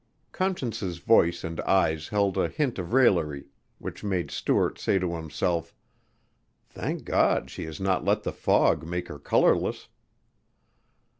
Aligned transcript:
Conscience's 0.31 0.97
voice 0.97 1.43
and 1.43 1.61
eyes 1.61 2.07
held 2.07 2.35
a 2.35 2.47
hint 2.49 2.79
of 2.79 2.91
raillery 2.91 3.45
which 3.77 4.03
made 4.03 4.31
Stuart 4.31 4.79
say 4.79 4.97
to 4.97 5.13
himself: 5.13 5.75
"Thank 6.71 7.03
God 7.03 7.51
she 7.51 7.65
has 7.65 7.79
not 7.79 8.03
let 8.03 8.23
the 8.23 8.33
fog 8.33 8.83
make 8.83 9.09
her 9.09 9.19
colorless." 9.19 9.89